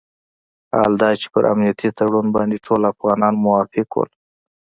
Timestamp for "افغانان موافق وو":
2.93-4.03